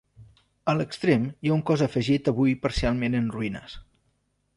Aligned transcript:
A 0.71 0.73
l'extrem 0.77 1.27
hi 1.27 1.51
ha 1.51 1.53
un 1.57 1.61
cos 1.71 1.83
afegit 1.87 2.31
avui 2.31 2.55
parcialment 2.65 3.19
en 3.21 3.29
ruïnes. 3.37 3.77